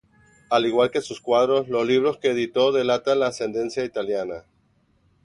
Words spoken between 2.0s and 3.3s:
que editó delatan la